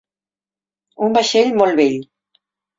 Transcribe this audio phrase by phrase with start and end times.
[1.09, 2.03] Un vaixell molt vell.